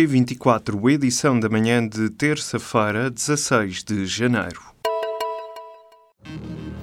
[0.00, 4.62] P24, edição da manhã de terça-feira, 16 de janeiro.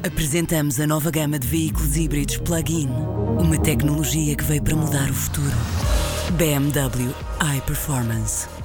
[0.05, 2.87] Apresentamos a nova gama de veículos híbridos plug-in.
[3.39, 5.55] Uma tecnologia que veio para mudar o futuro.
[6.37, 7.11] BMW
[7.57, 8.56] iPerformance.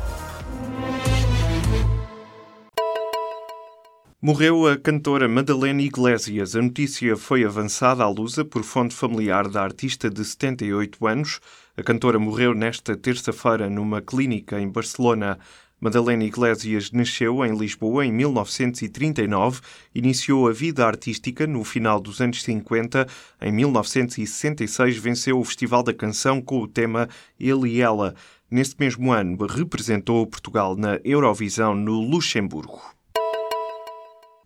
[4.25, 6.55] Morreu a cantora Madalena Iglesias.
[6.55, 11.41] A notícia foi avançada à lusa por fonte familiar da artista de 78 anos.
[11.77, 15.41] A cantora morreu nesta terça-feira numa clínica em Barcelona.
[15.80, 19.60] Madalena Iglesias nasceu em Lisboa em 1939,
[19.93, 23.09] iniciou a vida artística no final dos anos 50.
[23.41, 27.09] Em 1966 venceu o Festival da Canção com o tema
[27.41, 28.15] Ele e Ela.
[28.48, 33.02] Nesse mesmo ano representou Portugal na Eurovisão no Luxemburgo.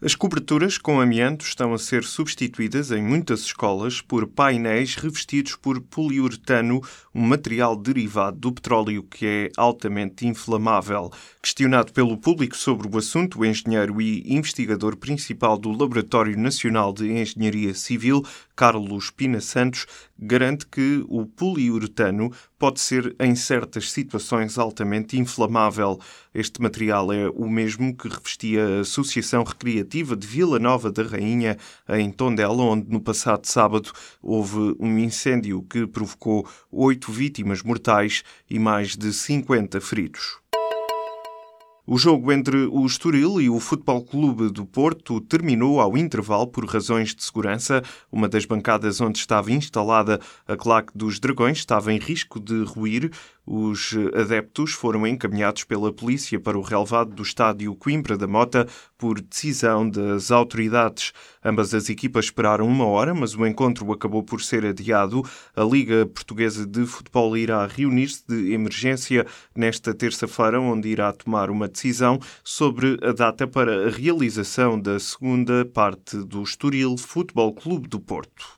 [0.02, 5.80] As coberturas com amianto estão a ser substituídas em muitas escolas por painéis revestidos por
[5.80, 6.82] poliuretano,
[7.14, 11.10] um material derivado do petróleo que é altamente inflamável.
[11.40, 17.10] Questionado pelo público sobre o assunto, o engenheiro e investigador principal do Laboratório Nacional de
[17.10, 18.22] Engenharia Civil,
[18.56, 19.86] Carlos Pina Santos,
[20.18, 26.00] garante que o poliuretano pode ser, em certas situações, altamente inflamável.
[26.34, 31.58] Este material é o mesmo que revestia a Associação Recreativa de Vila Nova da Rainha,
[31.90, 38.58] em Tondela, onde no passado sábado houve um incêndio que provocou oito vítimas mortais e
[38.58, 40.38] mais de 50 feridos.
[41.88, 46.66] O jogo entre o Estoril e o Futebol Clube do Porto terminou ao intervalo por
[46.66, 47.80] razões de segurança.
[48.10, 53.12] Uma das bancadas onde estava instalada a claque dos Dragões estava em risco de ruir.
[53.46, 58.66] Os adeptos foram encaminhados pela polícia para o relevado do estádio Coimbra da Mota
[58.98, 61.12] por decisão das autoridades.
[61.44, 65.22] Ambas as equipas esperaram uma hora, mas o encontro acabou por ser adiado.
[65.54, 69.24] A Liga Portuguesa de Futebol irá reunir-se de emergência
[69.54, 75.64] nesta terça-feira, onde irá tomar uma decisão sobre a data para a realização da segunda
[75.64, 78.55] parte do Estoril Futebol Clube do Porto.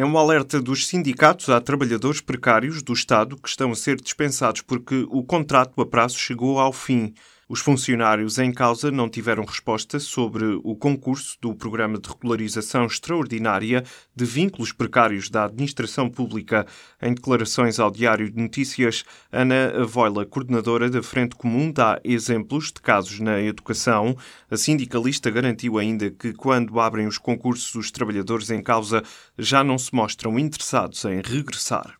[0.00, 4.62] É um alerta dos sindicatos a trabalhadores precários do Estado que estão a ser dispensados
[4.62, 7.12] porque o contrato a prazo chegou ao fim.
[7.50, 13.82] Os funcionários em causa não tiveram resposta sobre o concurso do Programa de Regularização Extraordinária
[14.14, 16.64] de Vínculos Precários da Administração Pública.
[17.02, 22.80] Em declarações ao Diário de Notícias, Ana Voila, coordenadora da Frente Comum, dá exemplos de
[22.80, 24.16] casos na educação.
[24.48, 29.02] A sindicalista garantiu ainda que, quando abrem os concursos, os trabalhadores em causa
[29.36, 31.99] já não se mostram interessados em regressar.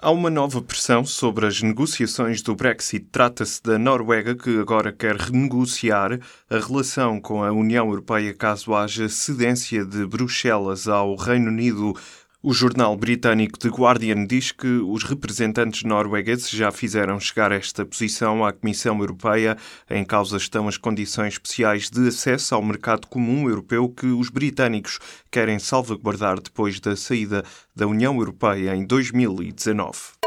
[0.00, 3.06] Há uma nova pressão sobre as negociações do Brexit.
[3.10, 9.08] Trata-se da Noruega, que agora quer renegociar a relação com a União Europeia caso haja
[9.08, 11.96] cedência de Bruxelas ao Reino Unido.
[12.40, 18.44] O jornal britânico The Guardian diz que os representantes noruegueses já fizeram chegar esta posição
[18.44, 19.56] à Comissão Europeia.
[19.90, 25.00] Em causa estão as condições especiais de acesso ao mercado comum europeu que os britânicos
[25.32, 27.44] querem salvaguardar depois da saída
[27.74, 30.17] da União Europeia em 2019.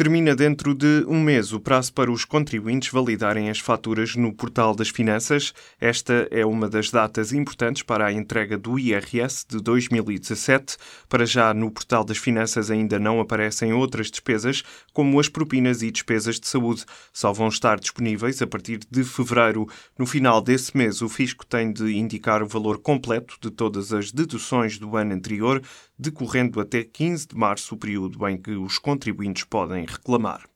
[0.00, 4.74] Termina dentro de um mês o prazo para os contribuintes validarem as faturas no Portal
[4.74, 5.52] das Finanças.
[5.78, 10.78] Esta é uma das datas importantes para a entrega do IRS de 2017.
[11.06, 14.62] Para já, no Portal das Finanças ainda não aparecem outras despesas,
[14.94, 16.86] como as propinas e despesas de saúde.
[17.12, 19.68] Só vão estar disponíveis a partir de fevereiro.
[19.98, 24.10] No final desse mês, o Fisco tem de indicar o valor completo de todas as
[24.10, 25.60] deduções do ano anterior,
[26.00, 30.48] decorrendo até 15 de março, o período em que os contribuintes podem reclamar.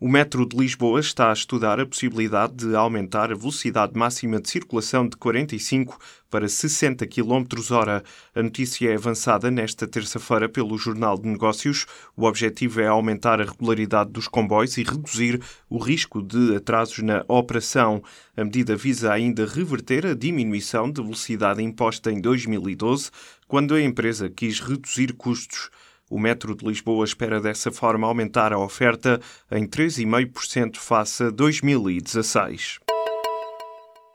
[0.00, 4.48] O metro de Lisboa está a estudar a possibilidade de aumentar a velocidade máxima de
[4.48, 5.98] circulação de 45
[6.30, 8.04] para 60 km hora.
[8.32, 11.84] A notícia é avançada nesta terça-feira pelo Jornal de Negócios.
[12.16, 17.24] O objetivo é aumentar a regularidade dos comboios e reduzir o risco de atrasos na
[17.26, 18.00] operação.
[18.36, 23.10] A medida visa ainda reverter a diminuição de velocidade imposta em 2012,
[23.48, 25.70] quando a empresa quis reduzir custos.
[26.10, 29.20] O Metro de Lisboa espera dessa forma aumentar a oferta
[29.50, 32.87] em 3,5% face a 2016.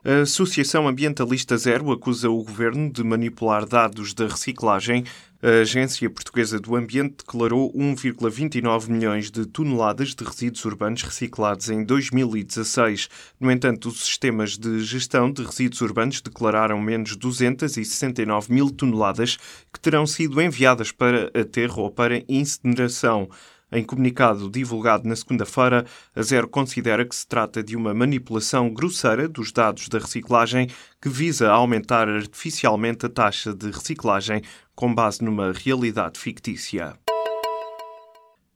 [0.06, 5.06] A Associação Ambientalista Zero acusa o governo de manipular dados da reciclagem.
[5.42, 11.86] A Agência Portuguesa do Ambiente declarou 1,29 milhões de toneladas de resíduos urbanos reciclados em
[11.86, 13.08] 2016.
[13.40, 19.38] No entanto, os sistemas de gestão de resíduos urbanos declararam menos 269 mil toneladas
[19.72, 23.30] que terão sido enviadas para aterro ou para incineração.
[23.76, 25.84] Em comunicado divulgado na segunda-feira,
[26.16, 30.68] a Zero considera que se trata de uma manipulação grosseira dos dados da reciclagem
[31.02, 34.44] que visa aumentar artificialmente a taxa de reciclagem
[34.76, 37.03] com base numa realidade fictícia.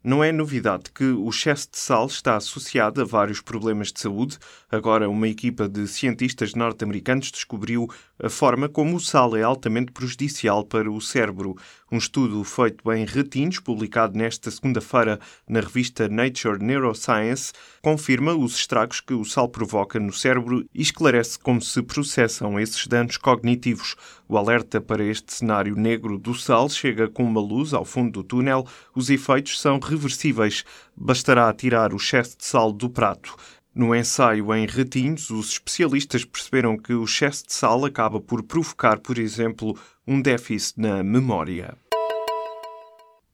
[0.08, 4.38] Não é novidade que o excesso de sal está associado a vários problemas de saúde.
[4.72, 10.64] Agora, uma equipa de cientistas norte-americanos descobriu a forma como o sal é altamente prejudicial
[10.64, 11.58] para o cérebro.
[11.92, 17.52] Um estudo feito em retinos, publicado nesta segunda-feira na revista Nature Neuroscience,
[17.88, 22.86] confirma os estragos que o sal provoca no cérebro e esclarece como se processam esses
[22.86, 23.96] danos cognitivos.
[24.28, 28.24] O alerta para este cenário negro do sal chega com uma luz ao fundo do
[28.26, 28.68] túnel.
[28.94, 30.66] Os efeitos são reversíveis.
[30.98, 33.34] Bastará tirar o excesso de sal do prato.
[33.74, 39.00] No ensaio em ratinhos, os especialistas perceberam que o excesso de sal acaba por provocar,
[39.00, 41.78] por exemplo, um déficit na memória.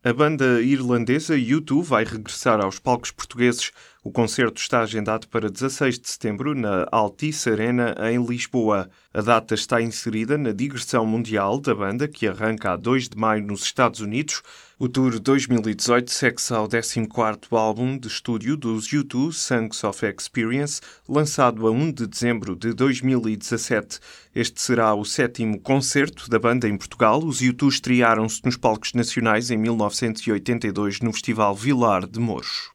[0.05, 3.71] A banda irlandesa U2 vai regressar aos palcos portugueses.
[4.05, 8.89] O concerto está agendado para 16 de setembro na Altice Arena, em Lisboa.
[9.13, 13.47] A data está inserida na digressão mundial da banda, que arranca a 2 de maio
[13.47, 14.41] nos Estados Unidos.
[14.77, 21.65] O tour 2018 segue-se ao 14º álbum de estúdio dos U2, Songs of Experience, lançado
[21.65, 24.01] a 1 de dezembro de 2017.
[24.35, 27.23] Este será o sétimo concerto da banda em Portugal.
[27.23, 32.72] Os U2 estrearam-se nos palcos nacionais em 1982 no Festival Vilar de Mouros.